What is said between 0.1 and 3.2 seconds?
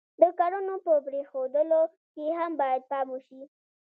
د کړنو په پرېښودلو کې هم باید پام